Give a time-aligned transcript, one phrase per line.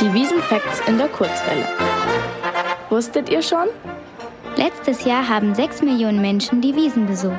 [0.00, 1.68] Die Wiesenfacts in der Kurzwelle.
[2.88, 3.66] Wusstet ihr schon?
[4.56, 7.36] Letztes Jahr haben sechs Millionen Menschen die Wiesen besucht.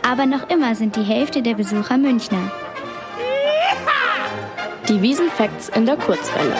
[0.00, 2.50] Aber noch immer sind die Hälfte der Besucher Münchner.
[4.88, 6.56] Die Wiesenfacts in der Kurzwelle.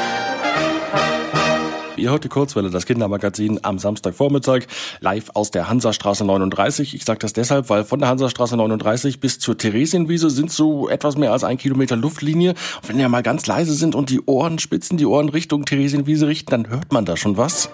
[2.01, 4.63] Ihr hört die Kurzwelle, das Kindermagazin am Samstagvormittag,
[5.01, 6.95] live aus der Hansastraße 39.
[6.95, 11.19] Ich sage das deshalb, weil von der Hansastraße 39 bis zur Theresienwiese sind so etwas
[11.19, 12.55] mehr als ein Kilometer Luftlinie.
[12.81, 16.27] Und wenn ihr mal ganz leise sind und die Ohren spitzen, die Ohren Richtung Theresienwiese
[16.27, 17.69] richten, dann hört man da schon was.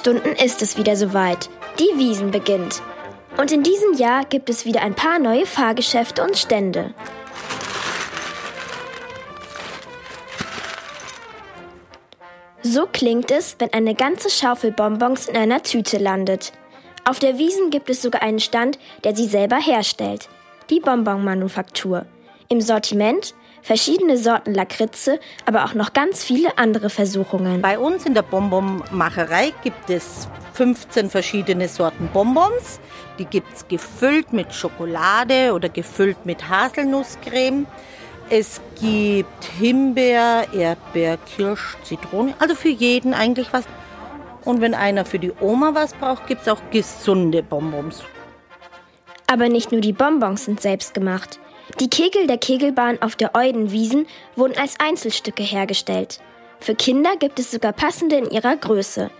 [0.00, 1.48] Stunden ist es wieder soweit.
[1.78, 2.82] Die Wiesen beginnt.
[3.36, 6.94] Und in diesem Jahr gibt es wieder ein paar neue Fahrgeschäfte und Stände.
[12.62, 16.52] So klingt es, wenn eine ganze Schaufel Bonbons in einer Tüte landet.
[17.04, 20.28] Auf der Wiesen gibt es sogar einen Stand, der sie selber herstellt.
[20.70, 22.06] Die Bonbonmanufaktur.
[22.48, 27.62] Im Sortiment verschiedene Sorten Lakritze, aber auch noch ganz viele andere Versuchungen.
[27.62, 32.80] Bei uns in der Bonbonmacherei gibt es 15 verschiedene Sorten Bonbons.
[33.18, 37.66] Die gibt es gefüllt mit Schokolade oder gefüllt mit Haselnusscreme.
[38.30, 42.34] Es gibt Himbeer, Erdbeer, Kirsch, Zitrone.
[42.38, 43.64] Also für jeden eigentlich was.
[44.44, 48.02] Und wenn einer für die Oma was braucht, gibt es auch gesunde Bonbons.
[49.26, 51.38] Aber nicht nur die Bonbons sind selbst gemacht.
[51.80, 56.20] Die Kegel der Kegelbahn auf der Eudenwiesen wurden als Einzelstücke hergestellt.
[56.60, 59.10] Für Kinder gibt es sogar passende in ihrer Größe.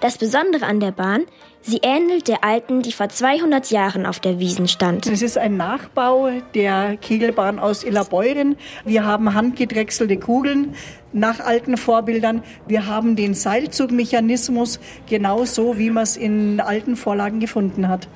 [0.00, 1.24] Das Besondere an der Bahn,
[1.60, 5.06] sie ähnelt der alten, die vor 200 Jahren auf der Wiesen stand.
[5.06, 8.56] Es ist ein Nachbau der Kegelbahn aus Illabeuren.
[8.84, 10.74] Wir haben handgedrechselte Kugeln
[11.12, 12.42] nach alten Vorbildern.
[12.66, 18.08] Wir haben den Seilzugmechanismus genauso, wie man es in alten Vorlagen gefunden hat.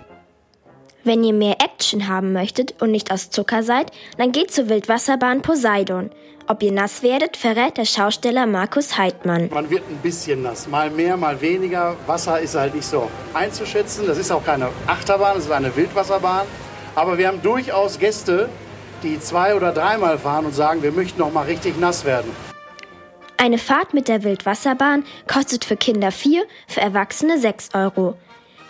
[1.07, 5.43] Wenn ihr mehr Action haben möchtet und nicht aus Zucker seid, dann geht zur Wildwasserbahn
[5.43, 6.11] Poseidon.
[6.47, 9.51] Ob ihr nass werdet, verrät der Schausteller Markus Heidmann.
[9.53, 11.95] Man wird ein bisschen nass, mal mehr, mal weniger.
[12.07, 14.07] Wasser ist halt nicht so einzuschätzen.
[14.07, 16.47] Das ist auch keine Achterbahn, das ist eine Wildwasserbahn.
[16.95, 18.49] Aber wir haben durchaus Gäste,
[19.03, 22.31] die zwei oder dreimal fahren und sagen, wir möchten noch mal richtig nass werden.
[23.37, 28.17] Eine Fahrt mit der Wildwasserbahn kostet für Kinder 4, für Erwachsene 6 Euro.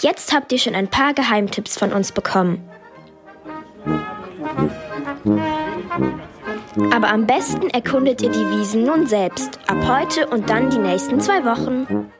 [0.05, 2.69] Jetzt habt ihr schon ein paar Geheimtipps von uns bekommen.
[6.93, 11.23] Aber am besten erkundet ihr die Wiesen nun selbst, ab heute und dann die nächsten
[11.23, 12.11] zwei Wochen.